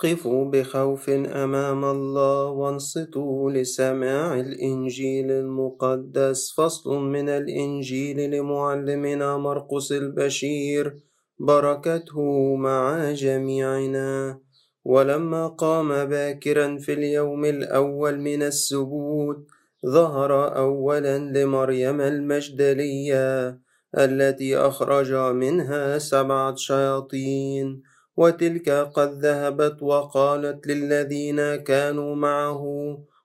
[0.00, 6.52] قفوا بخوف أمام الله وانصتوا لسماع الإنجيل المقدس.
[6.56, 10.98] فصل من الإنجيل لمعلمنا مرقس البشير.
[11.38, 14.40] بركته مع جميعنا.
[14.84, 19.46] ولما قام باكرا في اليوم الأول من السبوت
[19.86, 23.58] ظهر أولا لمريم المجدلية
[23.98, 27.82] التي أخرج منها سبعة شياطين.
[28.16, 32.62] وتلك قد ذهبت وقالت للذين كانوا معه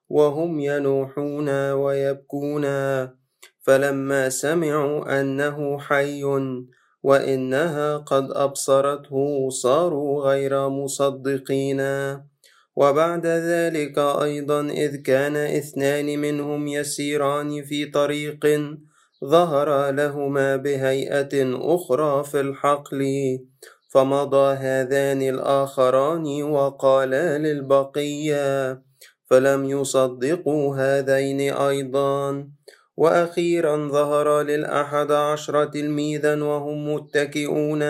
[0.08, 2.64] وهم ينوحون ويبكون.
[3.60, 6.24] فلما سمعوا أنه حي
[7.02, 11.80] وإنها قد أبصرته صاروا غير مصدقين.
[12.76, 18.46] وبعد ذلك أيضا إذ كان اثنان منهم يسيران في طريق
[19.24, 21.34] ظهر لهما بهيئة
[21.74, 23.02] أخرى في الحقل.
[23.92, 28.82] فمضى هذان الآخران وقالا للبقية
[29.30, 32.48] فلم يصدقوا هذين أيضا
[32.96, 37.82] وأخيرا ظهر للأحد عشر تلميذا وهم متكئون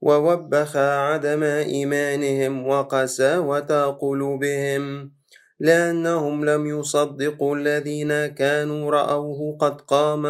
[0.00, 5.12] ووبخ عدم إيمانهم وقساوة قلوبهم
[5.60, 10.24] لأنهم لم يصدقوا الذين كانوا رأوه قد قام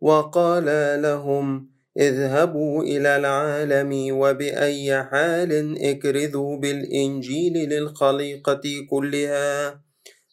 [0.00, 0.66] وقال
[1.02, 9.80] لهم اذهبوا إلى العالم وبأي حال اكرذوا بالإنجيل للخليقة كلها.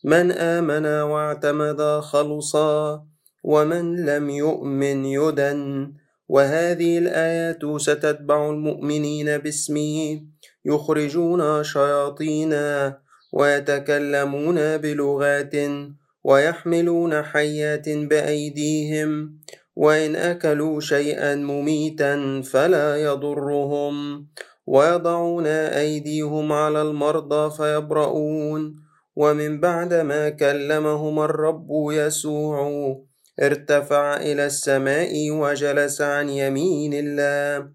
[0.03, 3.05] من آمن واعتمد خلصا
[3.43, 5.93] ومن لم يؤمن يدن.
[6.29, 10.21] وهذه الآيات ستتبع المؤمنين باسمه.
[10.65, 12.53] يخرجون شياطين
[13.33, 15.55] ويتكلمون بلغات
[16.23, 19.39] ويحملون حيات بأيديهم.
[19.79, 24.27] وإن أكلوا شيئا مميتا فلا يضرهم.
[24.67, 28.75] ويضعون أيديهم على المرضى فيبرؤون.
[29.15, 32.59] ومن بعد ما كلمهم الرب يسوع
[33.41, 37.69] ارتفع إلى السماء وجلس عن يمين الله.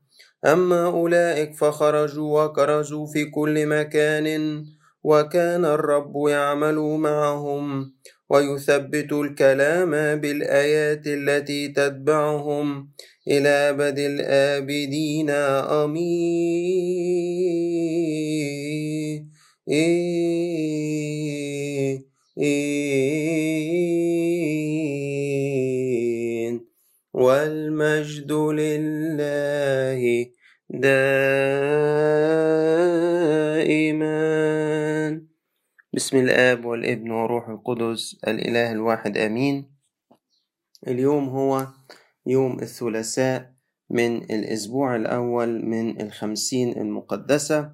[0.46, 4.28] أما أولئك فخرجوا وكرزوا في كل مكان
[5.04, 7.94] وكان الرب يعمل معهم.
[8.34, 9.90] ويثبت الكلام
[10.20, 12.90] بالآيات التي تتبعهم
[13.28, 15.30] إلى أبد الآبدين.
[15.30, 16.64] آمين.
[27.14, 30.26] والمجد لله
[30.70, 31.24] دائما.
[35.96, 39.70] بسم الآب والابن وروح القدس الإله الواحد آمين.
[40.88, 41.66] اليوم هو
[42.26, 43.52] يوم الثلاثاء
[43.90, 47.70] من الأسبوع الأول من الخمسين المقدسة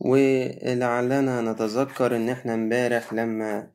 [0.00, 3.70] ولعلنا نتذكر إن إحنا امبارح لما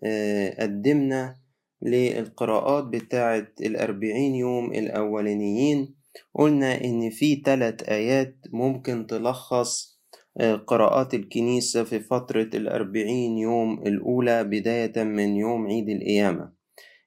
[0.60, 1.36] قدمنا
[1.82, 5.96] للقراءات بتاعة الأربعين يوم الأولانيين
[6.36, 9.93] قلنا إن في تلات آيات ممكن تلخص
[10.42, 16.52] قراءات الكنيسة في فترة الأربعين يوم الأولى بداية من يوم عيد القيامة.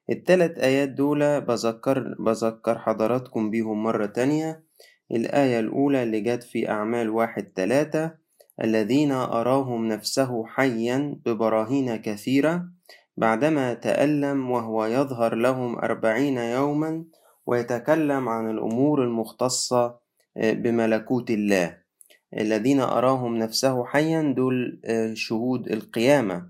[0.09, 4.63] التلات آيات دول بذكر, بذكر حضراتكم بيهم مرة تانية.
[5.11, 8.11] الآية الأولى اللي جت في أعمال واحد تلاتة.
[8.63, 12.65] الذين أراهم نفسه حيا ببراهين كثيرة.
[13.17, 17.05] بعدما تألم وهو يظهر لهم أربعين يوما
[17.45, 19.99] ويتكلم عن الأمور المختصة
[20.35, 21.86] بملكوت الله.
[22.33, 24.81] الذين أراهم نفسه حيا دول
[25.13, 26.49] شهود القيامة.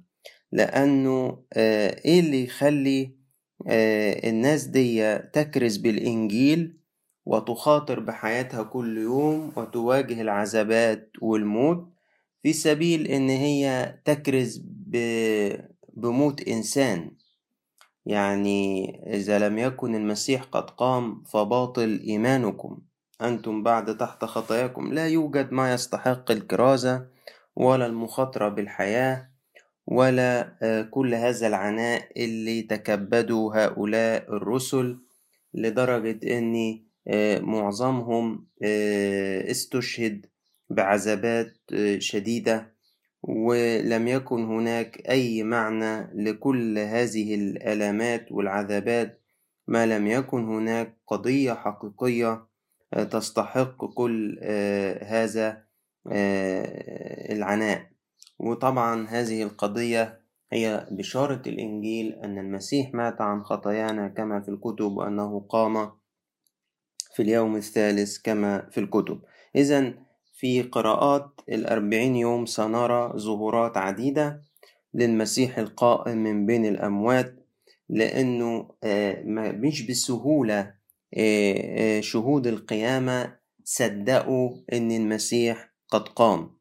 [0.52, 3.18] لأنه إيه اللي يخلي
[4.24, 6.78] الناس دي تكرز بالإنجيل
[7.26, 11.94] وتخاطر بحياتها كل يوم وتواجه العذابات والموت؟
[12.44, 14.64] في سبيل إن هي تكرز
[15.94, 17.12] بموت إنسان.
[18.06, 22.80] يعني إذا لم يكن المسيح قد قام فباطل إيمانكم.
[23.22, 27.08] أنتم بعد تحت خطاياكم لا يوجد ما يستحق الكرازة
[27.56, 29.30] ولا المخاطرة بالحياة
[29.88, 30.58] ولا
[30.92, 35.00] كل هذا العناء اللي تكبدوا هؤلاء الرسل
[35.54, 36.84] لدرجة أن
[37.44, 38.48] معظمهم
[39.52, 40.25] استشهد
[40.70, 41.58] بعذابات
[41.98, 42.74] شديدة
[43.24, 49.22] ولم يكن هناك أي معنى لكل هذه الآلامات والعذابات
[49.68, 52.48] ما لم يكن هناك قضية حقيقية
[52.92, 54.39] تستحق كل
[55.04, 55.63] هذا
[57.31, 57.88] العناء.
[58.39, 65.39] وطبعا هذه القضية هي بشارة الإنجيل أن المسيح مات عن خطايانا كما في الكتب وأنه
[65.50, 65.92] قام
[67.16, 69.22] في اليوم الثالث كما في الكتب.
[69.56, 69.94] إذا
[70.38, 74.42] في قراءات الأربعين يوم سنرى ظهورات عديدة
[74.94, 77.36] للمسيح القائم من بين الأموات
[77.89, 80.76] لأنه آه، مش بسهولة آه، آه،
[82.00, 86.57] شهود القيامة صدقوا إن المسيح قد قام.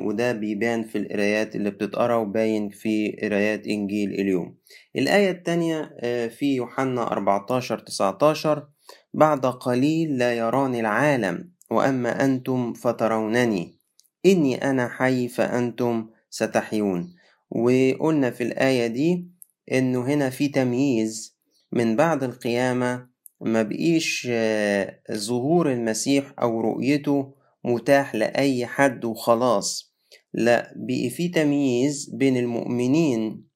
[0.00, 4.56] وده بيبان في القرايات اللي بتتقرأ وباين في قرايات إنجيل اليوم.
[4.96, 5.96] الآية التانية
[6.28, 8.68] في يوحنا 14 19
[9.14, 13.78] بعد قليل لا يراني العالم وأما أنتم فترونني.
[14.26, 17.14] إني أنا حي فأنتم ستحيون.
[17.50, 19.28] وقلنا في الآية دي
[19.72, 21.36] إنه هنا في تمييز
[21.72, 27.34] من بعد القيامة ما بقيش آه، ظهور المسيح أو رؤيته
[27.64, 29.94] متاح لأي حد وخلاص.
[30.34, 33.46] لا بقي في تمييز بين المؤمنين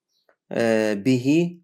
[0.53, 1.57] آه، به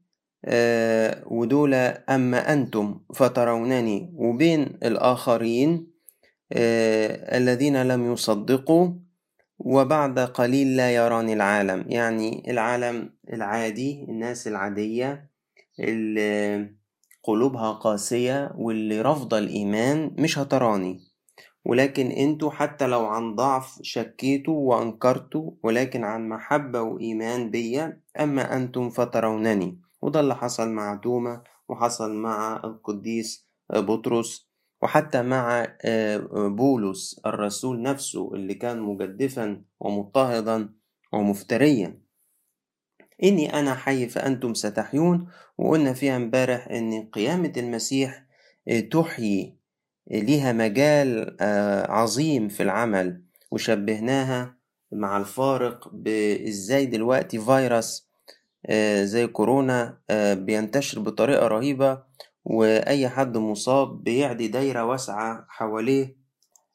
[0.45, 5.97] آه، ودول أما أنتم فترونني وبين الآخرين
[6.53, 8.91] الذين لم يصدقوا
[9.59, 11.85] وبعد قليل لا يراني العالم.
[11.89, 15.31] يعني العالم العادي الناس العادية
[15.81, 16.77] اللي
[17.27, 21.01] قلوبها قاسية واللي رافضة الإيمان مش هتراني.
[21.65, 28.91] ولكن أنتوا حتى لو عن ضعف شكيتوا وأنكرتوا ولكن عن محبة وإيمان بيا أما أنتم
[28.91, 29.81] فترونني.
[30.03, 34.49] وده اللي حصل مع توما وحصل مع القديس بطرس
[34.83, 36.19] وحتى مع آه،
[36.49, 40.69] بولس الرسول نفسه اللي كان مجدفا ومضطهدا
[41.13, 42.06] ومفتريا.
[43.23, 45.29] إني أنا حي فأنتم ستحيون
[45.59, 48.25] وقلنا فيها امبارح إن قيامة المسيح
[48.69, 49.57] آه، تحيي
[50.11, 54.57] ليها مجال آه، عظيم في العمل وشبهناها
[54.93, 58.07] مع الفارق بإزاي دلوقتي فيروس
[59.03, 59.99] زي كورونا
[60.33, 62.03] بينتشر بطريقة رهيبة
[62.45, 66.17] وأي حد مصاب بيعدي دايرة واسعة حواليه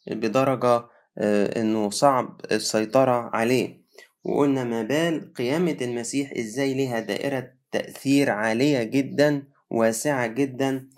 [0.07, 0.85] بدرجة
[1.17, 3.80] آه، إنه صعب السيطرة عليه.
[4.23, 10.89] وقلنا ما بال قيامة المسيح إزاي ليها دائرة تأثير عالية جدا واسعة جدا.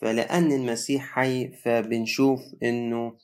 [0.00, 3.16] فلأن المسيح حي فبنشوف إنه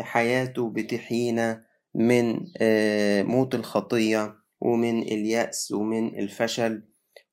[0.00, 1.64] حياته بتحيينا
[1.94, 6.82] من آه، موت الخطية ومن اليأس ومن الفشل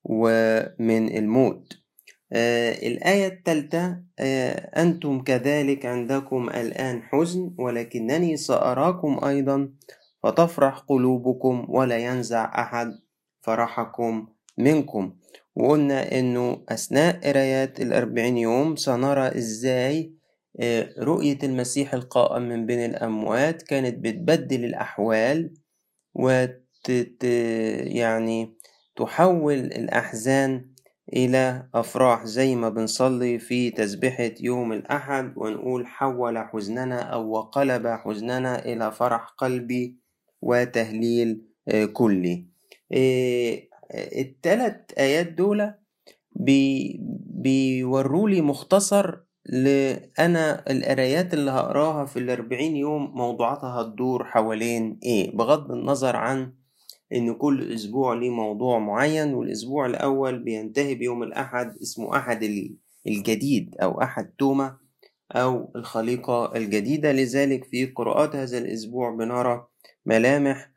[0.04, 1.74] ومن الموت.
[2.34, 9.70] آه الآية الثالثة آه أنتم كذلك عندكم الآن حزن ولكنني سأراكم أيضا
[10.24, 13.00] فتفرح قلوبكم ولا ينزع أحد
[13.42, 14.28] فرحكم
[14.58, 15.16] منكم.
[15.56, 20.14] وقلنا إنه أثناء قرايات الأربعين يوم سنرى إزاي
[20.60, 25.54] آه رؤية المسيح القائم من بين الأموات كانت بتبدل الأحوال
[26.14, 26.64] وت
[27.86, 28.54] يعني
[28.96, 30.74] تحول الأحزان
[31.14, 38.66] إلى أفراح زي ما بنصلي في تسبحة يوم الأحد ونقول حول حزننا أو وقلب حزننا
[38.66, 40.03] إلى فرح قلبي.
[40.44, 42.48] وتهليل آه، كلي.
[42.92, 43.62] آه،
[43.94, 45.74] التلات آيات دول
[46.36, 47.00] بي
[47.44, 56.16] بيورولي مختصر لأنا القرايات اللي هقراها في الأربعين يوم موضوعاتها هتدور حوالين إيه؟ بغض النظر
[56.16, 56.54] عن
[57.14, 62.44] إن كل أسبوع ليه موضوع معين والأسبوع الأول بينتهي بيوم الأحد اسمه أحد
[63.08, 64.78] الجديد أو أحد توما
[65.32, 67.12] أو الخليقة الجديدة.
[67.12, 69.68] لذلك في قراءات هذا الأسبوع بنرى
[70.06, 70.72] ملامح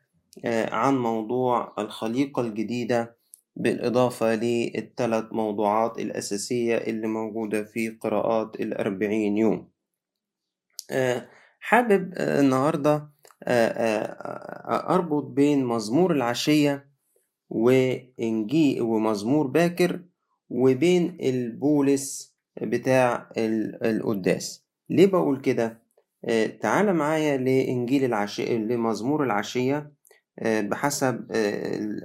[0.45, 3.17] آه، عن موضوع الخليقة الجديدة
[3.55, 9.69] بالإضافة للثلاث موضوعات الأساسية اللي موجودة في قراءات الأربعين يوم
[10.91, 11.29] آه،
[11.59, 13.09] حابب آه، النهاردة
[14.89, 16.89] أربط بين مزمور العشية
[17.49, 20.01] وإنجيل ومزمور باكر
[20.49, 25.86] وبين البولس بتاع القداس ليه بقول كده؟
[26.61, 29.91] تعال معايا لإنجيل العشية لمزمور العشية
[30.45, 31.27] بحسب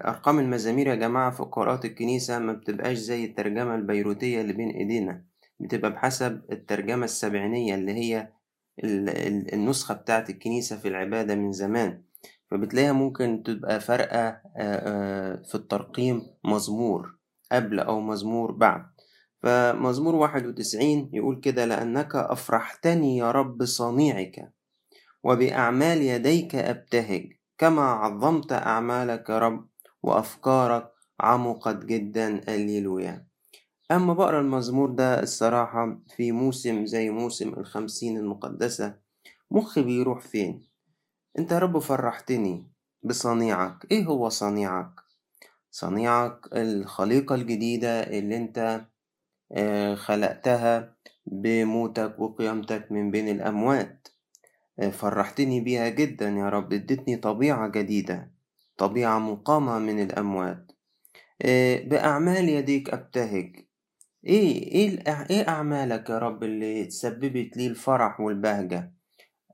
[0.04, 5.24] أرقام المزامير يا جماعة في قراءات الكنيسة ما بتبقاش زي الترجمة البيروتية اللي بين إيدينا.
[5.60, 8.28] بتبقى بحسب الترجمة السبعينية اللي هي
[9.54, 12.02] النسخة بتاعت الكنيسة في العبادة من زمان.
[12.50, 14.40] فبتلاقيها ممكن تبقى فارقة
[15.42, 17.16] في الترقيم مزمور
[17.52, 18.91] قبل أو مزمور بعد.
[19.42, 24.52] فمزمور واحد وتسعين يقول كده لأنك أفرحتني يا رب صنيعك
[25.24, 29.68] وبأعمال يديك أبتهج كما عظمت أعمالك يا رب
[30.02, 33.26] وأفكارك عمقت جدا الليلويا
[33.90, 38.94] أما بقرأ المزمور ده الصراحة في موسم زي موسم الخمسين المقدسة
[39.50, 40.62] مخي بيروح فين؟
[41.38, 42.72] أنت يا رب فرحتني
[43.02, 43.86] بصنيعك.
[43.90, 44.90] إيه هو صنيعك؟
[45.70, 48.91] صنيعك الخليقة الجديدة اللي آه،
[49.94, 54.08] خلقتها بموتك وقيامتك من بين الأموات.
[54.92, 58.30] فرحتني بيها جدا يا رب ادتني طبيعة جديدة
[58.76, 60.72] طبيعة مقامة من الأموات.
[61.84, 63.56] بأعمال يديك أبتهج.
[64.26, 68.92] إيه إيه إيه أعمالك يا رب اللي تسببت لي الفرح والبهجة؟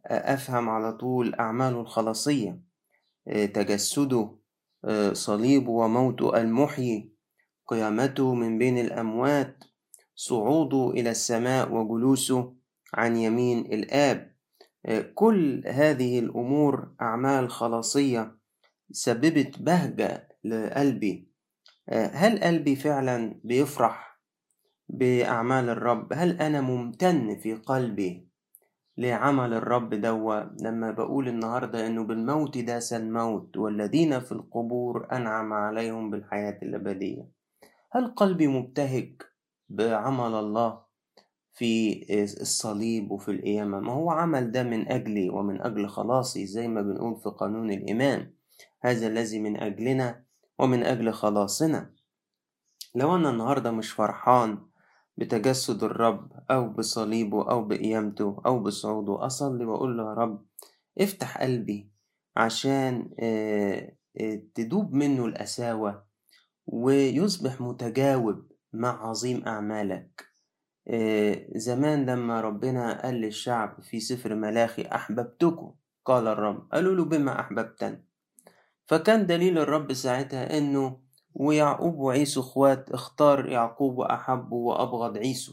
[0.07, 2.61] أفهم على طول أعماله الخلاصية.
[3.27, 4.35] تجسده
[5.13, 7.13] صليبه وموته المحيي.
[7.67, 9.65] قيامته من بين الأموات
[10.19, 12.55] صعوده إلى السماء وجلوسه
[12.95, 14.35] عن يمين الآب.
[15.15, 18.37] كل هذه الأمور أعمال خلاصية
[18.91, 21.29] سببت بهجة لقلبي.
[22.13, 24.21] هل قلبي فعلا بيفرح
[24.89, 28.29] بأعمال الرب؟ هل أنا ممتن في قلبي
[28.97, 36.11] لعمل الرب دوا؟ لما بقول النهاردة إنه بالموت داس الموت والذين في القبور أنعم عليهم
[36.11, 37.29] بالحياة الأبدية.
[37.93, 39.23] هل قلبي مبتهج؟
[39.69, 40.81] بعمل الله
[41.53, 42.03] في
[42.41, 47.17] الصليب وفي القيامة ما هو عمل ده من أجلي ومن أجل خلاصي زي ما بنقول
[47.17, 48.31] في قانون الإيمان.
[48.81, 50.25] هذا الذي من أجلنا
[50.59, 51.91] ومن أجل خلاصنا.
[52.95, 54.59] لو أنا النهاردة مش فرحان
[55.17, 60.47] بتجسد الرب أو بصليبه أو بقيامته أو بصعوده أصلي وأقول له يا رب
[61.01, 61.91] افتح قلبي
[62.37, 63.11] عشان
[64.55, 66.05] تدوب منه القساوة
[66.67, 70.29] ويصبح متجاوب مع عظيم أعمالك.
[71.55, 78.01] زمان لما ربنا قال للشعب في سفر ملاخي أحببتكم قال الرب قالوا له بما أحببتنا
[78.87, 81.01] فكان دليل الرب ساعتها إنه
[81.35, 85.53] ويعقوب وعيسو إخوات اختار يعقوب وأحبه وأبغض عيسو.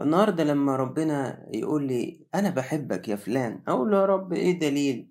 [0.00, 3.62] النهاردة لما ربنا يقول لي أنا بحبك يا فلان.
[3.68, 5.10] أقول له يا رب إيه دليل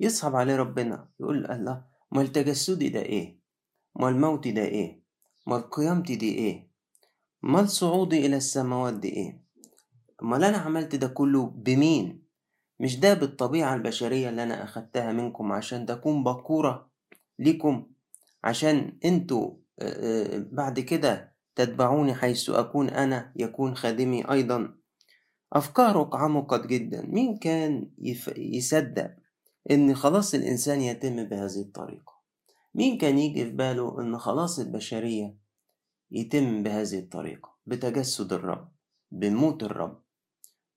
[0.00, 1.08] يصعب عليه ربنا.
[1.20, 3.38] يقول الله ما تجسدي ده إيه؟
[3.96, 4.97] ما الموت ده إيه؟
[5.48, 6.68] ما قيامتي دي إيه؟
[7.42, 9.42] ما صعودي إلى السماوات دي إيه؟
[10.22, 12.22] أمال أنا عملت ده كله بمين؟
[12.80, 16.90] مش ده بالطبيعة البشرية اللي أنا أخدتها منكم عشان تكون بكورة
[17.38, 17.86] ليكم؟
[18.44, 19.54] عشان أنتوا
[20.36, 24.74] بعد كده تتبعوني حيث أكون أنا يكون خادمي أيضا.
[25.52, 27.06] أفكارك عمقت جدا.
[27.06, 27.90] مين كان
[28.36, 29.10] يصدق
[29.70, 32.17] إن خلاص الإنسان يتم بهذه الطريقة؟
[32.78, 35.34] مين كان يجي في باله إن خلاص البشرية
[36.10, 38.68] يتم بهذه الطريقة؟ بتجسد الرب
[39.10, 40.02] بموت الرب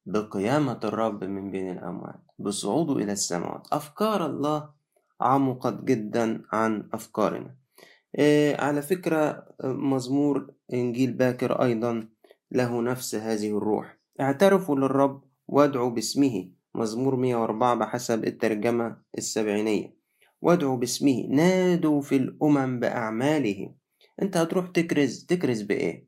[0.05, 3.67] بقيامة الرب من بين الأموات بصعوده إلى السماوات.
[3.71, 4.69] أفكار الله
[5.21, 7.55] عمقت جدا عن أفكارنا.
[8.19, 12.07] إيه على فكرة مزمور إنجيل باكر أيضا
[12.51, 13.97] له نفس هذه الروح.
[14.21, 16.51] اعترفوا للرب وادعوا باسمه.
[16.75, 20.00] مزمور 104 بحسب الترجمة السبعينية.
[20.41, 23.73] وادعوا باسمه نادوا في الأمم بأعماله
[24.21, 26.07] أنت هتروح تكرز تكرز بإيه؟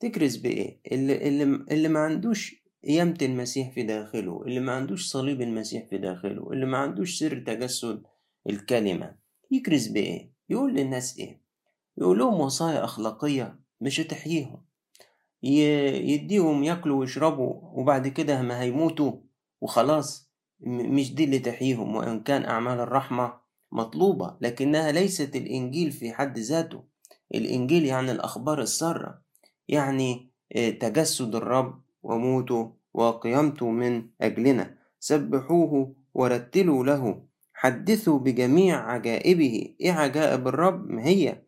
[0.00, 5.40] تكرز بإيه؟ اللي, اللي, اللي ما عندوش قيامة المسيح في داخله اللي ما عندوش صليب
[5.42, 8.02] المسيح في داخله اللي ما عندوش سر تجسد
[8.50, 9.14] الكلمة
[9.50, 11.40] يكرز بإيه؟ يقول للناس إيه؟
[11.98, 14.62] يقول لهم وصايا أخلاقية مش هتحييهم
[15.42, 19.12] يديهم ياكلوا ويشربوا وبعد كده ما هيموتوا
[19.60, 20.30] وخلاص
[20.60, 23.39] مش دي اللي تحييهم وإن كان أعمال الرحمة
[23.72, 26.84] مطلوبة لكنها ليست الإنجيل في حد ذاته.
[27.34, 29.22] الإنجيل يعني الأخبار السارة
[29.68, 30.30] يعني
[30.80, 34.74] تجسد الرب وموته وقيامته من أجلنا.
[35.00, 37.22] سبحوه ورتلوا له.
[37.54, 39.74] حدثوا بجميع عجائبه.
[39.80, 41.42] إيه عجائب الرب؟ ما هي؟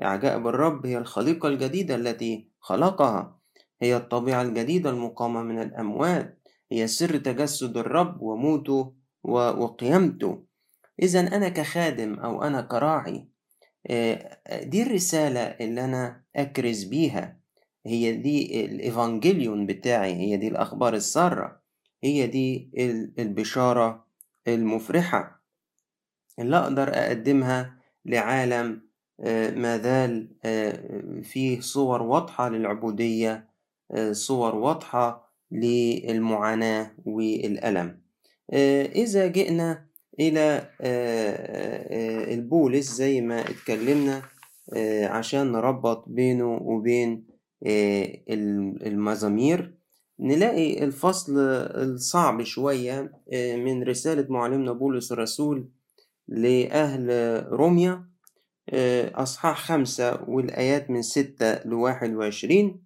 [0.00, 3.38] عجائب الرب هي الخليقة الجديدة التي خلقها.
[3.82, 6.42] هي الطبيعة الجديدة المقامة من الأموات.
[6.72, 8.92] هي سر تجسد الرب وموته
[9.24, 10.44] وقيامته
[11.02, 13.26] إذا أنا كخادم أو أنا كراعي
[14.62, 17.36] دي الرسالة اللي أنا أكرز بيها.
[17.86, 21.60] هي دي الإيفانجيليون بتاعي هي دي الأخبار السارة
[22.04, 22.70] هي دي
[23.18, 24.06] البشارة
[24.48, 25.42] المفرحة
[26.38, 28.82] اللي أقدر أقدمها لعالم
[29.56, 30.28] ما زال
[31.24, 33.48] فيه صور واضحة للعبودية
[34.12, 38.00] صور واضحة للمعاناة والألم.
[38.94, 39.86] إذا جئنا
[40.20, 40.68] إلى
[42.34, 44.22] البولس زي ما اتكلمنا
[45.04, 47.26] عشان نربط بينه وبين
[48.86, 49.74] المزامير.
[50.20, 55.68] نلاقي الفصل الصعب شوية من رسالة معلمنا بولس الرسول
[56.28, 57.08] لأهل
[57.48, 58.08] روميا
[59.14, 62.82] أصحاح خمسة والآيات من ستة لواحد وعشرين.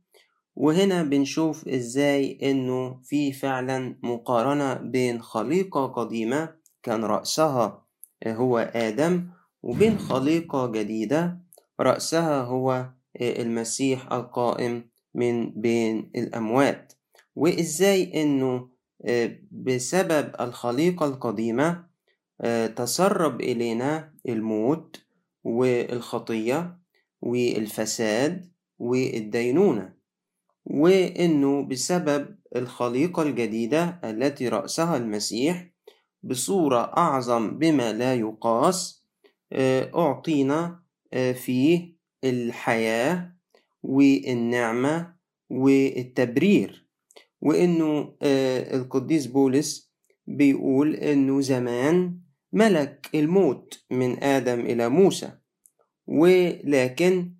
[0.56, 7.86] وهنا بنشوف إزاي إنه في فعلا مقارنة بين خليقة قديمة كان رأسها
[8.26, 9.28] هو آدم
[9.62, 11.40] وبين خليقة جديدة.
[11.80, 12.90] رأسها هو
[13.20, 16.92] المسيح القائم من بين الأموات.
[17.36, 18.68] وإزاي إنه
[19.50, 21.86] بسبب الخليقة القديمة
[22.76, 24.96] تسرب إلينا الموت
[25.44, 26.78] والخطية
[27.22, 29.94] والفساد والدينونة.
[30.64, 35.70] وإنه بسبب الخليقة الجديدة التي رأسها المسيح
[36.26, 39.04] بصورة أعظم بما لا يقاس
[39.94, 40.82] أعطينا
[41.34, 43.32] فيه الحياة
[43.82, 45.14] والنعمة
[45.50, 46.86] والتبرير.
[47.40, 49.92] وإنه القديس بولس
[50.26, 52.18] بيقول إنه زمان
[52.52, 55.32] ملك الموت من آدم إلى موسى
[56.06, 57.32] ولكن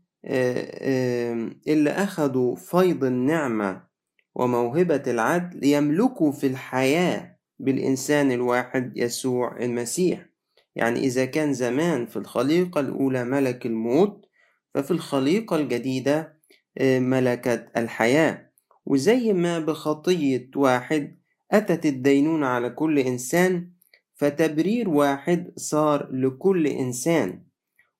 [1.69, 3.87] اللي أخدوا فيض النعمة
[4.35, 10.27] وموهبة العدل يملكوا في الحياة بالإنسان الواحد يسوع المسيح.
[10.75, 14.27] يعني إذا كان زمان في الخليقة الأولى ملك الموت
[14.75, 16.37] ففي الخليقة الجديدة
[16.81, 18.51] ملكت الحياة.
[18.87, 21.19] وزي ما بخطية واحد
[21.51, 23.71] أتت الدينونة على كل إنسان
[24.15, 27.43] فتبرير واحد صار لكل إنسان.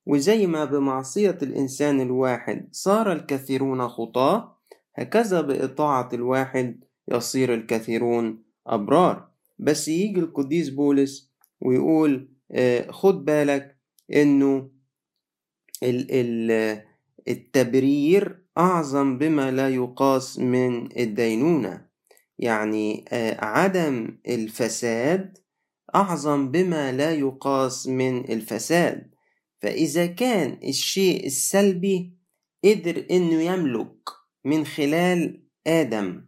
[0.05, 4.57] وزي ما بمعصية الإنسان الواحد صار الكثيرون خطاة
[4.95, 9.27] هكذا بإطاعة الواحد يصير الكثيرون أبرار.
[9.59, 12.29] بس يجي القديس بولس ويقول
[12.89, 13.77] خد بالك
[14.13, 14.71] إنه
[17.27, 21.87] التبرير أعظم بما لا يقاس من الدينونة.
[22.39, 23.05] يعني
[23.39, 25.37] عدم الفساد
[25.95, 29.11] أعظم بما لا يقاس من الفساد.
[29.61, 32.13] فإذا كان الشيء السلبي
[32.65, 34.09] قدر إنه يملك
[34.45, 36.25] من خلال آدم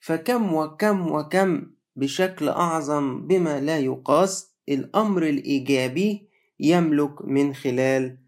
[0.00, 8.18] فكم وكم وكم بشكل أعظم بما لا يقاس الأمر الإيجابي يملك من خلال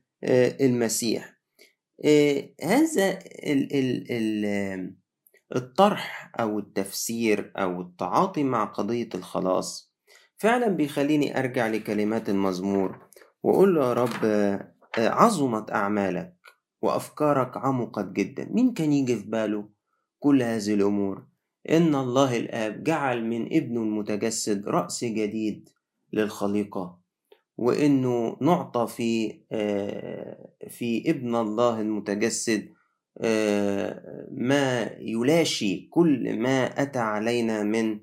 [0.61, 1.39] المسيح.
[2.65, 3.19] هذا
[5.57, 9.95] الطرح أو التفسير أو التعاطي مع قضية الخلاص
[10.37, 13.09] فعلا بيخليني أرجع لكلمات المزمور
[13.43, 14.25] وأقول له يا رب
[14.99, 16.35] عظمت أعمالك
[16.83, 18.49] وأفكارك عمقت جدا.
[18.51, 19.69] مين كان يجي في باله
[20.19, 21.28] كل هذه الأمور؟
[21.71, 25.69] إن الله الآب جعل من ابنه المتجسد رأس جديد
[26.13, 26.99] للخليقة
[27.59, 29.29] وإنه نعطى في
[30.69, 32.69] في ابن الله المتجسد
[34.31, 38.01] ما يلاشي كل ما أتى علينا من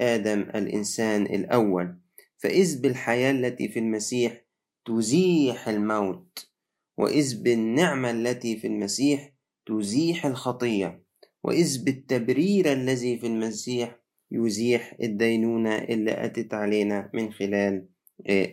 [0.00, 1.96] آدم الإنسان الأول.
[2.38, 4.44] فإذ بالحياة التي في المسيح
[4.84, 6.50] تزيح الموت
[6.98, 9.32] وإذ بالنعمة التي في المسيح
[9.66, 11.04] تزيح الخطية.
[11.42, 13.96] وإذ بالتبرير الذي في المسيح
[14.32, 17.86] يزيح الدينونة اللي أتت علينا من خلال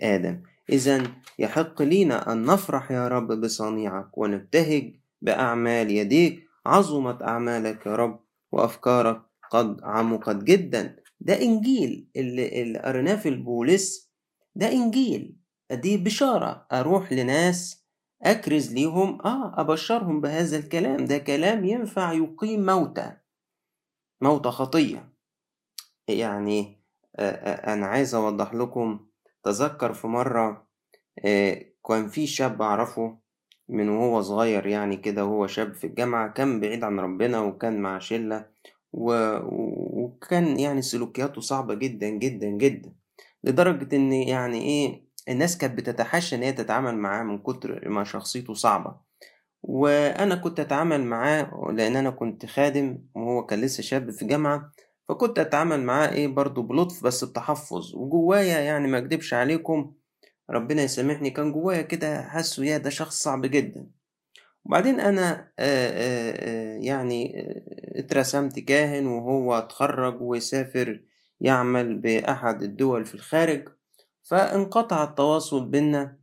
[0.03, 0.41] آدم.
[0.69, 1.03] إذا
[1.39, 6.43] يحق لينا أن نفرح يا رب بصنيعك ونبتهج بأعمال يديك.
[6.65, 8.19] عظمت أعمالك يا رب
[8.51, 9.21] وأفكارك
[9.51, 10.95] قد عمقت جدا.
[11.21, 14.11] ده إنجيل اللي, اللي في البولس
[14.55, 15.35] ده إنجيل.
[15.71, 17.86] دي بشارة أروح لناس
[18.21, 23.11] أكرز ليهم آه أبشرهم بهذا الكلام ده كلام ينفع يقيم موتى
[24.21, 25.13] موتى خطية
[26.07, 26.81] يعني
[27.19, 29.07] أنا عايز أوضح لكم
[29.43, 30.67] تذكر في مرة
[31.87, 33.17] كان في شاب أعرفه
[33.69, 37.99] من وهو صغير يعني كده وهو شاب في الجامعة كان بعيد عن ربنا وكان مع
[37.99, 38.45] شلة.
[38.93, 42.93] وكان يعني سلوكياته صعبة جدا جدا جدا
[43.43, 48.53] لدرجة إن يعني إيه الناس كانت بتتحاشى إن هي تتعامل معاه من كتر ما شخصيته
[48.53, 48.95] صعبة.
[49.63, 54.71] وأنا كنت أتعامل معاه لأن أنا كنت خادم وهو كان لسه شاب في جامعة
[55.09, 57.95] فكنت أتعامل معاه إيه برضه بلطف بس بتحفظ.
[57.95, 59.93] وجوايا يعني ما أكدبش عليكم
[60.49, 63.87] ربنا يسامحني كان جوايا كده حاسه يا ده شخص صعب جدا.
[64.65, 67.33] وبعدين أنا آآ آآ يعني
[67.95, 71.01] اترسمت كاهن وهو اتخرج وسافر
[71.41, 73.69] يعمل بأحد الدول في الخارج.
[74.29, 76.17] فانقطع التواصل بينا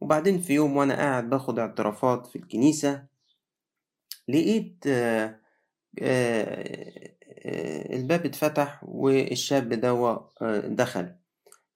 [0.00, 3.06] وبعدين في يوم وأنا قاعد باخد اعترافات في الكنيسة
[4.28, 5.40] لقيت آآ
[7.92, 10.16] الباب اتفتح والشاب دوا
[10.68, 11.14] دخل.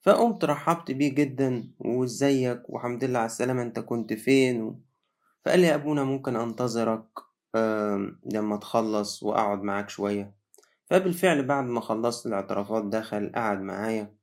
[0.03, 4.85] فقمت رحبت بيه جدا وإزيك؟ وحمد لله على السلامة أنت كنت فين.
[5.45, 7.07] فقال لي يا أبونا ممكن أنتظرك
[8.33, 10.35] لما تخلص وأقعد معاك شوية.
[10.91, 14.15] فبالفعل بعد ما خلصت الإعترافات دخل قعد معايا.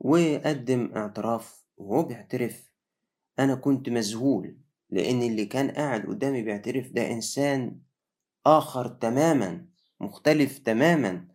[0.00, 2.70] وقدم اعتراف وهو بيعترف
[3.38, 4.56] أنا كنت مذهول
[4.90, 7.78] لأن اللي كان قاعد قدامي بيعترف ده إنسان
[8.46, 9.66] آخر تماما
[10.00, 11.28] مختلف تماما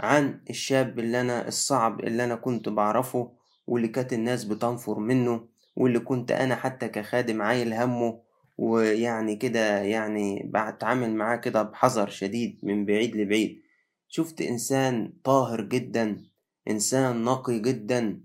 [0.00, 3.32] عن الشاب اللي أنا الصعب اللي أنا كنت بعرفه
[3.66, 8.20] واللي كانت الناس بتنفر منه واللي كنت أنا حتى كخادم عايل همه
[8.58, 13.62] ويعني كده يعني بتعامل معاه كده بحذر شديد من بعيد لبعيد.
[14.08, 16.24] شفت إنسان طاهر جدا
[16.70, 18.20] إنسان نقي جدا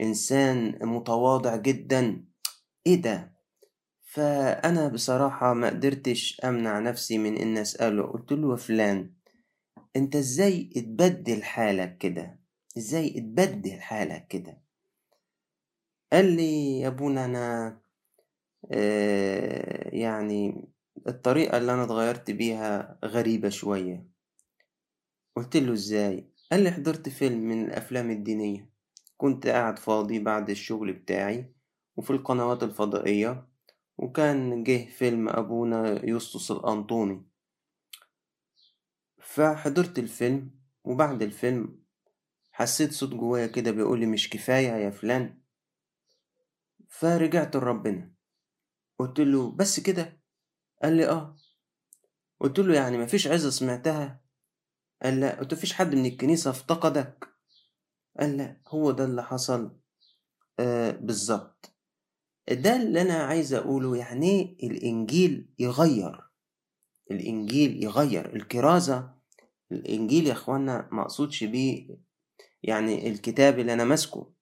[0.00, 2.24] إنسان متواضع جدا.
[2.86, 3.32] إيه ده؟
[4.02, 8.02] فأنا بصراحة ما قدرتش أمنع نفسي من إن أسأله.
[8.02, 9.12] قلت له فلان
[9.96, 12.38] أنت إزاي اتبدل حالك كده؟
[12.78, 14.62] إزاي اتبدل حالك كده؟
[16.12, 17.78] قال لي يا أبونا أنا
[18.72, 20.68] آه يعني
[21.08, 24.06] الطريقة اللي أنا اتغيرت بيها غريبة شوية.
[25.36, 28.70] قلت له إزاي؟ قال لي حضرت فيلم من الأفلام الدينية؟
[29.16, 31.54] كنت قاعد فاضي بعد الشغل بتاعي
[31.96, 33.48] وفي القنوات الفضائية
[33.98, 37.26] وكان جه فيلم أبونا يسطس الأنطوني.
[39.18, 40.50] فحضرت الفيلم
[40.84, 41.82] وبعد الفيلم
[42.52, 45.38] حسيت صوت جوايا كده بيقولي مش كفاية يا فلان.
[46.88, 48.12] فرجعت لربنا.
[48.98, 50.20] قلت له بس كده؟
[50.82, 51.36] قال لي آه.
[52.40, 54.21] قلت له يعني مفيش عظة سمعتها؟
[55.02, 57.28] قال لا قلت مفيش حد من الكنيسة افتقدك.
[58.20, 59.76] قال لا هو ده اللي حصل.
[60.60, 61.74] آه بالظبط.
[62.50, 63.96] ده اللي أنا عايز أقوله.
[63.96, 66.30] يعني إيه الإنجيل يغير؟
[67.10, 68.36] الإنجيل يغير.
[68.36, 69.14] الكرازة
[69.72, 71.96] الإنجيل يا إخوانا مقصودش بيه
[72.62, 74.32] يعني الكتاب اللي أنا ماسكه.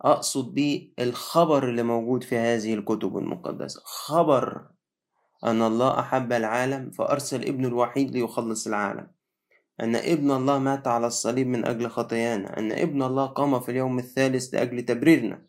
[0.00, 3.80] أقصد بيه الخبر اللي موجود في هذه الكتب المقدسة.
[3.84, 4.70] خبر
[5.44, 9.10] أن الله أحب العالم فأرسل ابنه الوحيد ليخلص العالم.
[9.80, 13.98] أن ابن الله مات على الصليب من أجل خطايانا أن ابن الله قام في اليوم
[13.98, 15.46] الثالث لأجل تبريرنا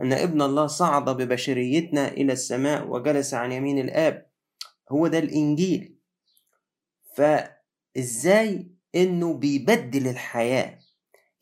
[0.00, 4.26] أن ابن الله صعد ببشريتنا إلى السماء وجلس عن يمين الآب.
[4.90, 5.98] هو ده الإنجيل.
[7.16, 10.78] فإزاي إنه بيبدل الحياة؟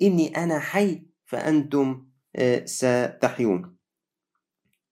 [0.02, 2.06] إني أنا حي فأنتم
[2.64, 3.76] ستحيون.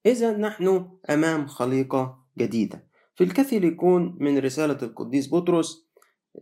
[0.06, 2.88] إذا نحن أمام خليقة جديدة.
[3.14, 5.88] في الكاثوليكون من رسالة القديس بطرس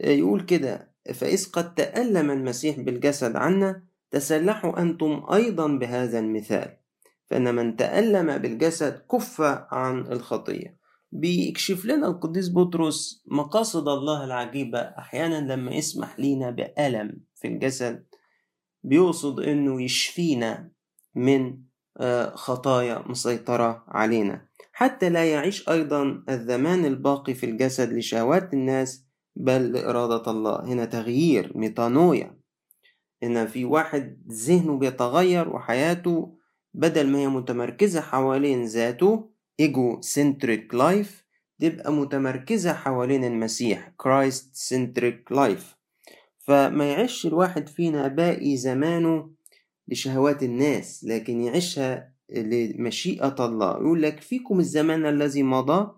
[0.01, 6.77] يقول كده فإذ قد تألم المسيح بالجسد عنا تسلحوا أنتم أيضا بهذا المثال.
[7.27, 10.77] فإن من تألم بالجسد كف عن الخطية.
[11.13, 14.79] بيكشف لنا القديس بطرس مقاصد الله العجيبة.
[14.79, 18.05] أحيانا لما يسمح لينا بألم في الجسد
[18.83, 20.71] بيقصد إنه يشفينا
[21.15, 21.59] من
[22.35, 24.47] خطايا مسيطرة علينا.
[24.73, 29.02] حتى لا يعيش أيضا الزمان الباقي في الجسد لشهوات الناس
[29.37, 30.65] بل لإرادة الله.
[30.65, 32.43] هنا تغيير ميتانويا.
[33.23, 36.37] هنا في واحد ذهنه بيتغير وحياته
[36.75, 41.25] بدل ما هي متمركزة حوالين ذاته egocentric life
[41.61, 45.77] تبقى متمركزة حوالين المسيح Christ-centric life
[46.39, 49.31] فما يعيش الواحد فينا باقي زمانه
[49.89, 53.71] لشهوات الناس لكن يعيشها لمشيئة الله.
[53.71, 55.91] يقول يكفيكم الزمان الذي مضى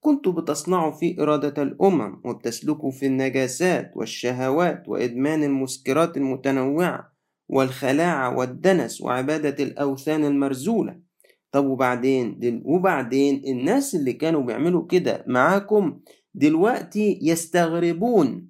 [0.00, 7.12] كنت بتصنعوا في إرادة الأمم وبتسلكوا في النجاسات والشهوات وإدمان المسكرات المتنوعة
[7.48, 11.00] والخلاعة والدنس وعبادة الأوثان المرزولة
[11.52, 12.62] طب وبعدين.
[12.64, 16.00] وبعدين الناس اللي كانوا بيعملوا كده معاكم
[16.34, 18.48] دلوقتي يستغربون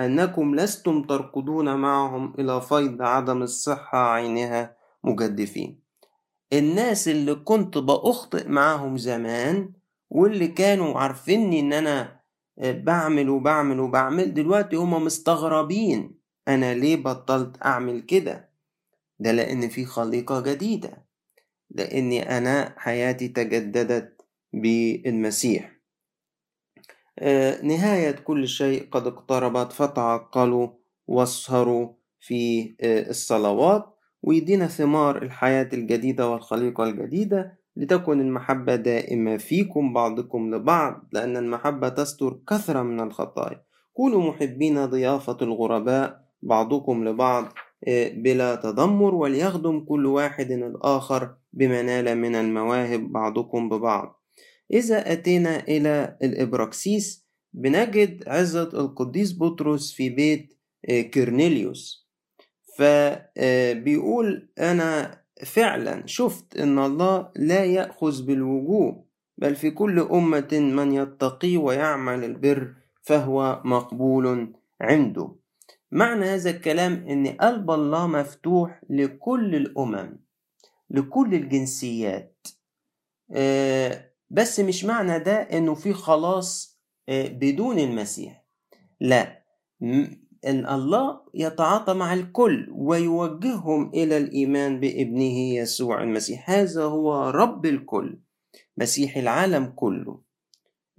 [0.00, 5.82] أنكم لستم تركضون معهم إلى فيض عدم الصحة عينها مجدفين
[6.52, 9.72] الناس اللي كنت بأخطئ معاهم زمان
[10.14, 12.20] واللي كانوا عارفيني إن أنا
[12.58, 18.52] بعمل وبعمل وبعمل دلوقتي هما مستغربين أنا ليه بطلت أعمل كده؟
[19.18, 21.06] ده لأن في خليقة جديدة
[21.70, 25.72] لأني أنا حياتي تجددت بالمسيح.
[27.18, 30.68] آه نهاية كل شيء قد اقتربت فتعقلوا
[31.06, 37.61] واسهروا في آه الصلوات ويدينا ثمار الحياة الجديدة والخليقة الجديدة.
[37.76, 43.64] لتكن المحبة دائمة فيكم بعضكم لبعض لأن المحبة تستر كثرة من الخطايا.
[43.92, 47.52] كونوا محبين ضيافة الغرباء بعضكم لبعض
[48.12, 54.22] بلا تذمر وليخدم كل واحد الآخر بما نال من المواهب بعضكم ببعض.
[54.72, 60.58] إذا أتينا إلى الإبراكسيس بنجد عزة القديس بطرس في بيت
[60.88, 62.08] كيرنيليوس
[62.78, 69.04] فبيقول أنا فعلا شفت إن الله لا يأخذ بالوجوه
[69.38, 75.34] بل في كل أمة من يتقي ويعمل البر فهو مقبول عنده.
[75.92, 80.18] معنى هذا الكلام إن قلب الله مفتوح لكل الأمم
[80.90, 82.46] لكل الجنسيات.
[84.30, 86.78] بس مش معنى ده إنه في خلاص
[87.08, 88.44] بدون المسيح.
[89.00, 89.42] لا
[90.46, 96.50] إن الله يتعاطى مع الكل ويوجههم إلى الإيمان بابنه يسوع المسيح.
[96.50, 98.18] هذا هو رب الكل
[98.76, 100.20] مسيح العالم كله.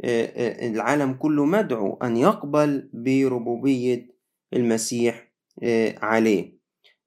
[0.03, 4.08] العالم كله مدعو أن يقبل بربوبية
[4.53, 5.32] المسيح
[6.01, 6.58] عليه.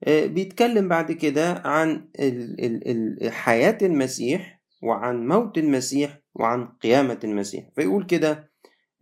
[0.07, 2.09] بيتكلم بعد كده عن
[3.29, 7.65] حياة المسيح وعن موت المسيح وعن قيامة المسيح.
[7.77, 8.51] فيقول كده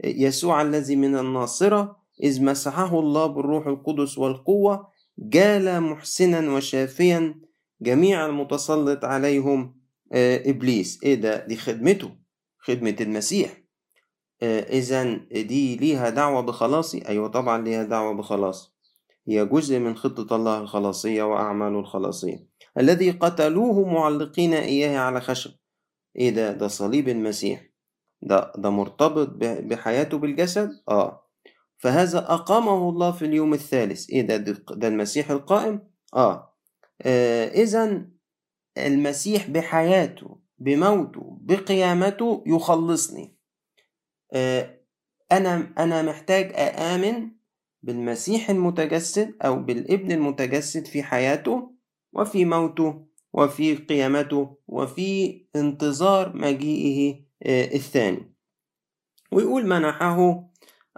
[0.04, 7.40] يسوع الذي من الناصرة إذ مسحه الله بالروح القدس والقوة جال محسنا وشافيا
[7.80, 9.80] جميع المتسلط عليهم
[10.12, 11.00] إبليس.
[11.02, 12.10] إيه ده؟ دي خدمته
[12.58, 13.64] خدمة المسيح.
[14.42, 18.70] إذا دي ليها دعوة بخلاصي؟ أيوة طبعا ليها دعوة بخلاصي.
[19.28, 22.46] هي جزء من خطة الله الخلاصية وأعماله الخلاصية.
[22.78, 25.50] الذي قتلوه معلقين إياه على خشب.
[26.16, 27.70] إيه ده؟ ده صليب المسيح.
[28.22, 31.23] ده ده مرتبط بحياته بالجسد؟ آه.
[31.84, 34.10] فهذا أقامه الله في اليوم الثالث.
[34.10, 34.36] إيه ده
[34.70, 35.80] ده المسيح القائم؟
[36.14, 36.56] آه,
[37.02, 38.06] آه إذا
[38.78, 43.36] المسيح بحياته بموته بقيامته يخلصني.
[44.32, 44.80] آه
[45.32, 47.30] أنا أنا محتاج أآمن
[47.82, 51.70] بالمسيح المتجسد أو بالابن المتجسد في حياته
[52.12, 58.34] وفي موته وفي قيامته وفي انتظار مجيئه الثاني.
[59.32, 60.48] ويقول منحه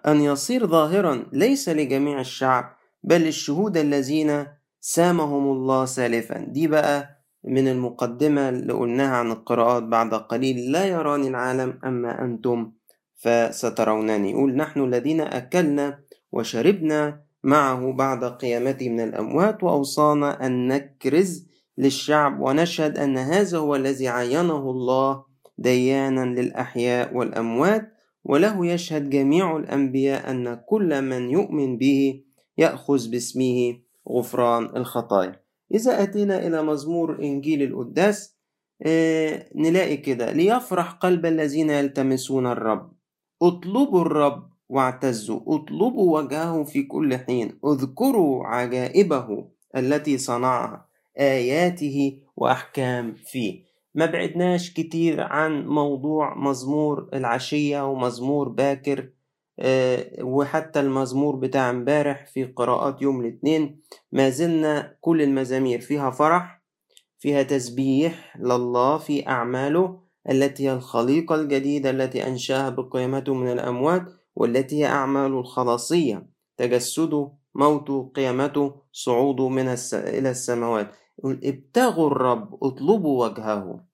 [0.06, 4.46] أن يصير ظاهرا ليس لجميع الشعب بل للشهود الذين
[4.80, 6.38] سامهم الله سالفا.
[6.38, 10.72] دي بقى من المقدمة اللي قلناها عن القراءات بعد قليل.
[10.72, 12.72] لا يراني العالم أما أنتم
[13.16, 14.30] فسترونني.
[14.30, 15.98] يقول نحن الذين أكلنا
[16.32, 21.46] وشربنا معه بعد قيامته من الأموات وأوصانا أن نكرز
[21.78, 25.24] للشعب ونشهد أن هذا هو الذي عينه الله
[25.58, 27.95] ديانا للأحياء والأموات.
[28.28, 32.22] وله يشهد جميع الأنبياء أن كل من يؤمن به
[32.58, 35.40] يأخذ باسمه غفران الخطايا.
[35.74, 38.36] إذا أتينا إلى مزمور إنجيل القداس
[38.82, 42.92] آه نلاقي كده ليفرح قلب الذين يلتمسون الرب.
[43.42, 47.58] اطلبوا الرب واعتزوا اطلبوا وجهه في كل حين.
[47.64, 53.65] اذكروا عجائبه التي صنعها آياته وأحكام فيه.
[53.96, 59.10] ما بعدناش كتير عن موضوع مزمور العشية ومزمور باكر
[59.58, 63.80] أه وحتى المزمور بتاع امبارح في قراءات يوم الاثنين.
[64.12, 66.62] ما زلنا كل المزامير فيها فرح
[67.18, 74.02] فيها تسبيح لله في أعماله التي هي الخليقة الجديدة التي أنشأها بقيامته من الأموات
[74.36, 76.26] والتي هي أعماله الخلاصية.
[76.56, 79.94] تجسده موته قيامته صعوده من الس...
[79.94, 80.90] إلى السماوات.
[81.18, 83.84] يقول ابتغوا الرب اطلبوا وجهه.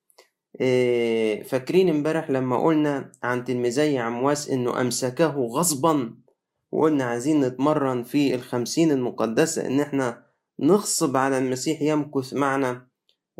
[0.60, 6.14] إيه فاكرين امبارح لما قلنا عن تلميذي عمواس إنه أمسكه غصبا
[6.72, 10.22] وقلنا عايزين نتمرن في الخمسين المقدسة إن إحنا
[10.60, 12.86] نغصب على المسيح يمكث معنا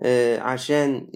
[0.04, 1.08] إيه عشان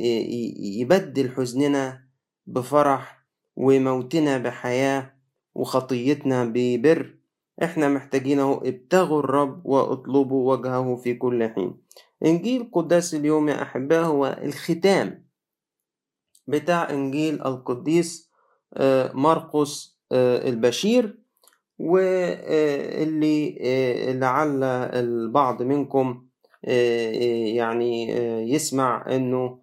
[0.58, 2.02] يبدل حزننا
[2.46, 3.26] بفرح
[3.56, 5.12] وموتنا بحياة
[5.54, 7.16] وخطيتنا ببر.
[7.62, 11.74] إحنا محتاجينه ابتغوا الرب واطلبوا وجهه في كل حين.
[12.24, 15.26] إنجيل قداس اليوم يا أحباء هو الختام
[16.46, 18.30] بتاع إنجيل القديس
[19.14, 21.18] مرقس البشير
[21.78, 23.58] واللي
[24.20, 26.26] لعل البعض منكم
[27.54, 28.10] يعني
[28.52, 29.58] يسمع إنه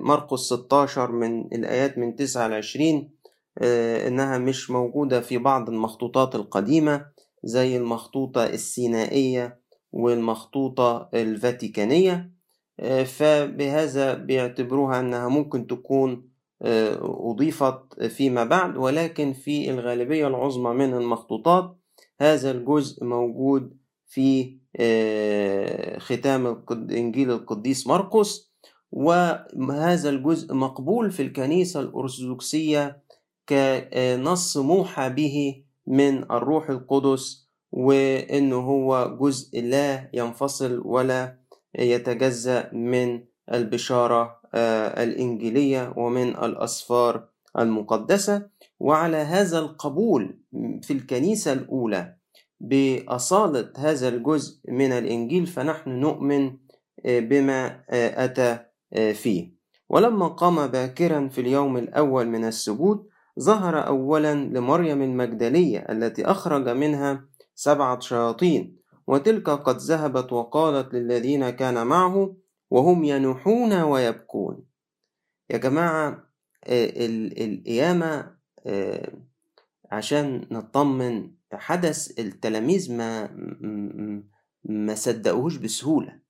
[0.00, 3.10] مرقس 16 من الآيات من 9 ل 20
[4.06, 7.06] إنها مش موجودة في بعض المخطوطات القديمة
[7.44, 9.61] زي المخطوطة السينائية
[9.92, 12.32] والمخطوطة الفاتيكانية
[13.04, 16.28] فبهذا بيعتبروها أنها ممكن تكون
[17.02, 21.76] أضيفت فيما بعد ولكن في الغالبية العظمى من المخطوطات
[22.20, 23.76] هذا الجزء موجود
[24.06, 24.58] في
[25.98, 28.52] ختام إنجيل القديس مرقس
[28.92, 33.02] وهذا الجزء مقبول في الكنيسة الأرثوذكسية
[33.48, 41.38] كنص موحى به من الروح القدس وإنه هو جزء لا ينفصل ولا
[41.78, 44.40] يتجزأ من البشارة
[45.04, 48.48] الإنجيلية ومن الأسفار المقدسة.
[48.80, 50.38] وعلى هذا القبول
[50.82, 52.16] في الكنيسة الأولى
[52.60, 56.56] بأصالة هذا الجزء من الإنجيل فنحن نؤمن
[57.04, 57.84] بما
[58.24, 58.58] أتى
[59.14, 59.52] فيه.
[59.88, 63.06] ولما قام باكرا في اليوم الأول من السجود
[63.40, 71.86] ظهر أولا لمريم المجدلية التي أخرج منها سبعة شياطين وتلك قد ذهبت وقالت للذين كان
[71.86, 72.36] معه
[72.70, 74.64] وهم ينوحون ويبكون.
[75.50, 76.28] يا جماعة
[76.68, 78.36] القيامة
[79.92, 83.30] عشان نطمن حدث التلاميذ ما
[84.64, 86.22] ما صدقوهوش بسهولة.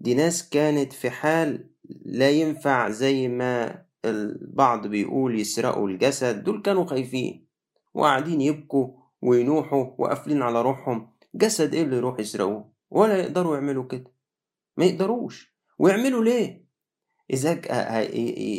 [0.00, 1.70] دي ناس كانت في حال
[2.04, 7.46] لا ينفع زي ما البعض بيقول يسرقوا الجسد دول كانوا خايفين
[7.94, 11.12] وقاعدين يبكوا وينوحوا وقافلين على روحهم.
[11.34, 14.12] جسد إيه اللي يروح يسرقوه ولا يقدروا يعملوا كده.
[14.76, 15.56] ما يقدروش.
[15.78, 16.66] ويعملوا ليه؟
[17.30, 17.60] إذا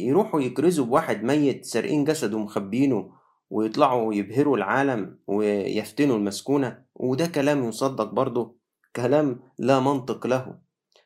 [0.06, 3.12] يروحوا يكرزوا بواحد ميت سارقين جسده ومخبينه
[3.50, 6.86] ويطلعوا يبهروا العالم ويفتنوا المسكونة.
[6.96, 8.58] وده كلام يصدق برضه.
[8.96, 10.60] كلام لا منطق له.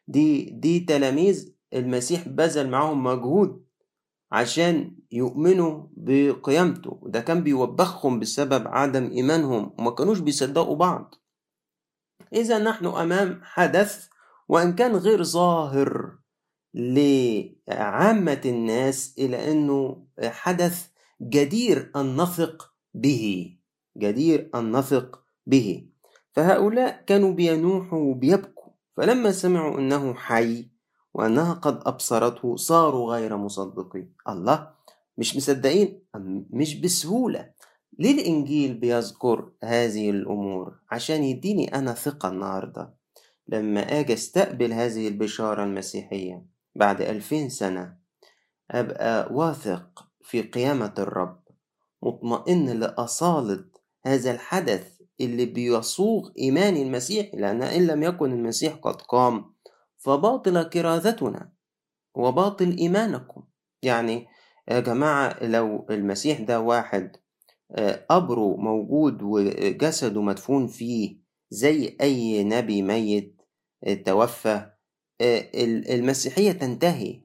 [0.07, 3.66] دي دي تلاميذ المسيح بذل معاهم مجهود.
[4.31, 7.01] عشان يؤمنوا بقيامته.
[7.05, 11.15] ده كان بيوبخهم بسبب عدم إيمانهم وما كانوش بيصدقوا بعض.
[12.33, 14.07] إذا نحن أمام حدث
[14.49, 16.17] وإن كان غير ظاهر
[16.73, 20.87] لعامة الناس إلى أنه حدث
[21.21, 23.53] جدير أن نثق به
[23.97, 25.89] جدير أن نثق به.
[26.31, 28.71] فهؤلاء كانوا بينوحوا وبيبكوا.
[28.97, 30.69] فلما سمعوا أنه حي
[31.17, 34.13] وأنها قد أبصرته صاروا غير مصدقين.
[34.29, 34.69] الله
[35.17, 36.01] مش مصدقين؟
[36.49, 37.49] مش بسهولة.
[37.99, 42.93] ليه الإنجيل بيذكر هذه الأمور؟ عشان يديني أنا ثقة النهاردة.
[43.47, 47.95] لما أجي أستقبل هذه البشارة المسيحية بعد ألفين سنة
[48.71, 51.39] أبقى واثق في قيامة الرب
[52.03, 53.65] مطمئن لأصالة
[54.05, 59.53] هذا الحدث اللي بيصوغ إيمان المسيح لأن إن لم يكن المسيح قد قام
[60.07, 61.51] فباطل كراذتنا
[62.15, 63.43] وباطل إيمانكم.
[63.83, 64.27] يعني
[64.71, 67.15] يا جماعة لو المسيح ده واحد
[67.71, 71.17] آه، قبره موجود وجسده مدفون فيه
[71.49, 73.41] زي أي نبي ميت
[73.83, 74.71] آه، توفى
[75.21, 75.49] آه،
[75.95, 77.21] المسيحية تنتهي.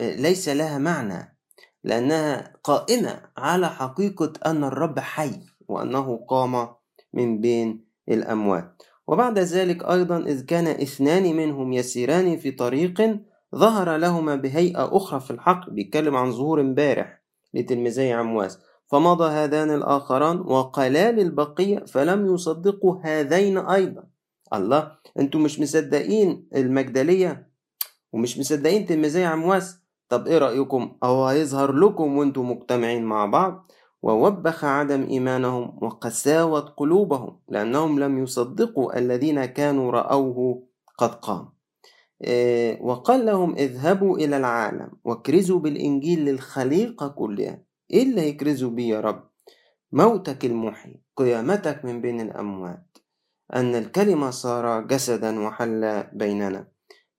[0.00, 1.38] ليس لها معنى
[1.84, 6.68] لأنها قائمة على حقيقة أن الرب حي وأنه قام
[7.12, 8.82] من بين الأموات.
[9.08, 13.18] وبعد ذلك أيضا إذ كان اثنان منهم يسيران في طريق
[13.56, 17.22] ظهر لهما بهيئة أخرى في الحق بيتكلم عن ظهور امبارح
[17.54, 18.58] لتلميذي عمواس.
[18.86, 24.04] فمضى هذان الآخران وقلا للبقية فلم يصدقوا هذين أيضا.
[24.54, 27.48] الله أنتوا مش مصدقين المجدلية؟
[28.12, 34.64] ومش مصدقين تلميذي عمواس؟ طب إيه رأيكم؟ أو هيظهر لكم وأنتم مجتمعين مع بعض؟ ووبخ
[34.64, 40.62] عدم إيمانهم وقساوة قلوبهم لأنهم لم يصدقوا الذين كانوا رأوه
[40.98, 41.48] قد قام.
[42.24, 47.62] إيه، وقال لهم اذهبوا إلى العالم واكرزوا بالإنجيل للخليقة كلها.
[47.90, 49.28] إيه اللي هيكرزوا بيه يا رب؟
[49.92, 52.98] موتك المحيي قيامتك من بين الأموات.
[53.54, 56.68] أن الكلمة صار جسدا وحل بيننا.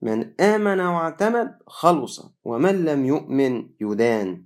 [0.01, 4.45] من آمن واعتمد خلص ومن لم يؤمن يدان.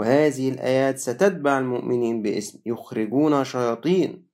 [0.00, 4.26] وهذه الآيات ستتبع المؤمنين باسم يخرجون شياطين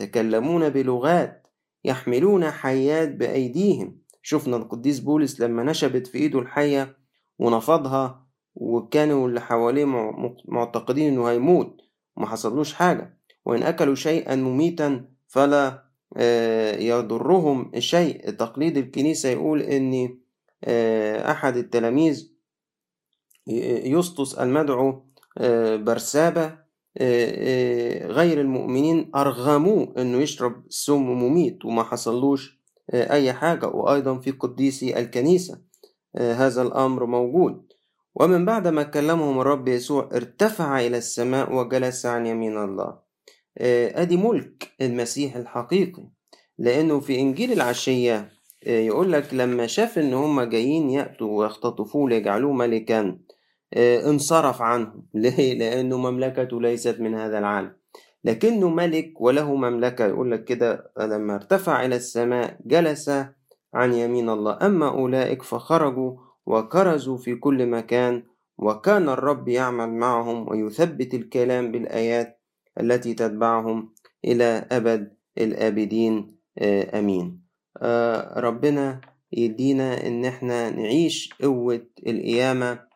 [0.00, 1.46] يتكلمون بلغات
[1.84, 4.02] يحملون حيات بأيديهم.
[4.22, 6.96] شفنا القديس بولس لما نشبت في إيده الحية
[7.38, 9.84] ونفضها وكانوا اللي حواليه
[10.48, 11.80] معتقدين إنه هيموت
[12.16, 13.18] وما حصلوش حاجة.
[13.44, 15.84] وإن أكلوا شيئا مميتا فلا
[16.16, 18.30] آه، يضرهم شيء.
[18.30, 20.18] تقليد الكنيسة يقول إن
[20.64, 22.32] آه، أحد التلاميذ
[23.46, 25.11] يسطس المدعو
[25.76, 26.62] برسابة
[28.06, 32.60] غير المؤمنين أرغموه إنه يشرب سم مميت وما حصلوش
[32.94, 33.66] أي حاجة.
[33.66, 35.60] وأيضا في قديسي الكنيسة
[36.16, 37.72] هذا الأمر موجود.
[38.14, 43.02] ومن بعد ما كلمهم الرب يسوع ارتفع إلى السماء وجلس عن يمين الله.
[43.58, 46.08] آه، أدي ملك المسيح الحقيقي
[46.58, 48.32] لأنه في إنجيل العشية
[48.66, 53.18] آه، يقول لك لما شاف إن هم جايين يأتوا ويختطفوه ليجعلوه ملكا آه،
[53.76, 57.72] انصرف عنهم ليه؟ لأنه مملكته ليست من هذا العالم.
[58.24, 60.06] لكنه ملك وله مملكة.
[60.06, 63.10] يقول لك كده لما ارتفع إلى السماء جلس
[63.74, 64.58] عن يمين الله.
[64.62, 68.22] أما أولئك فخرجوا وكرزوا في كل مكان
[68.58, 72.40] وكان الرب يعمل معهم ويثبت الكلام بالآيات
[72.80, 73.92] التي تتبعهم
[74.24, 76.36] إلى أبد الآبدين.
[76.58, 77.42] آه، أمين.
[77.82, 79.00] آه، ربنا
[79.32, 82.70] يدينا إن إحنا نعيش قوة القيامة.
[82.70, 82.91] آه،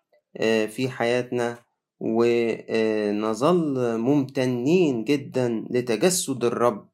[0.66, 1.58] في حياتنا
[2.00, 6.88] ونظل ممتنين جدا لتجسد الرب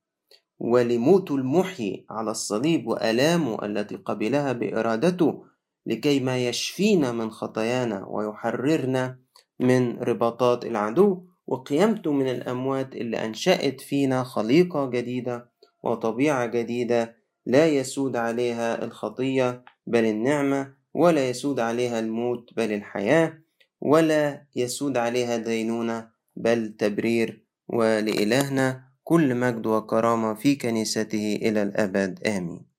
[0.59, 5.45] ولموته المحيي على الصليب وآلامه التي قبلها بإرادته
[5.87, 9.19] لكي ما يشفينا من خطايانا ويحررنا
[9.61, 15.51] من رباطات العدو وقيامته من الأموات اللي أنشأت فينا خليقة جديدة
[15.83, 17.17] وطبيعة جديدة
[17.47, 23.39] لا يسود عليها الخطية بل النعمة ولا يسود عليها الموت بل الحياة
[23.81, 27.47] ولا يسود عليها دينونة بل تبرير.
[27.69, 32.27] ولإلهنا كل مجد وكرامة في كنيسته إلى الأبد.
[32.27, 32.72] آمين.